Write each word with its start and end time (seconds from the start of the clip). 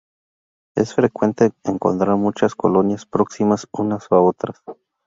Es 0.75 0.95
frecuente 0.95 1.51
encontrar 1.63 2.15
muchas 2.15 2.55
colonias 2.55 3.05
próximas 3.05 3.67
unas 3.71 4.11
a 4.11 4.17
otras. 4.17 4.59